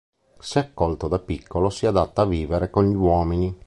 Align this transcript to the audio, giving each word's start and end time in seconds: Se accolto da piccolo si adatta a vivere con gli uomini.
Se 0.39 0.57
accolto 0.57 1.07
da 1.07 1.19
piccolo 1.19 1.69
si 1.69 1.85
adatta 1.85 2.23
a 2.23 2.25
vivere 2.25 2.71
con 2.71 2.89
gli 2.89 2.95
uomini. 2.95 3.55